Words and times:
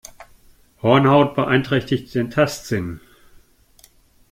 Hornhaut 0.81 1.35
beeinträchtigt 1.35 2.15
den 2.15 2.31
Tastsinn. 2.31 3.01